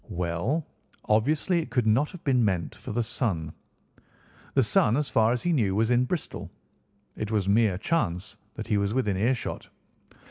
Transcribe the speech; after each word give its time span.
"Well, 0.09 0.65
obviously 1.05 1.59
it 1.61 1.69
could 1.69 1.85
not 1.85 2.09
have 2.09 2.23
been 2.23 2.43
meant 2.43 2.73
for 2.73 2.91
the 2.91 3.03
son. 3.03 3.53
The 4.55 4.63
son, 4.63 4.97
as 4.97 5.09
far 5.09 5.31
as 5.31 5.43
he 5.43 5.53
knew, 5.53 5.75
was 5.75 5.91
in 5.91 6.05
Bristol. 6.05 6.49
It 7.15 7.29
was 7.29 7.47
mere 7.47 7.77
chance 7.77 8.35
that 8.55 8.65
he 8.65 8.79
was 8.79 8.95
within 8.95 9.15
earshot. 9.15 9.69